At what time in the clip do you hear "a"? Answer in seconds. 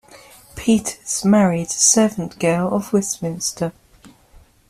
1.67-1.69